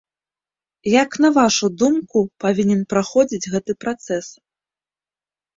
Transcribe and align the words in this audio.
Як, 1.01 1.17
на 1.25 1.29
вашу 1.35 1.69
думку, 1.81 2.17
павінен 2.45 2.81
праходзіць 2.95 3.49
гэты 3.55 3.71
працэс? 3.87 4.25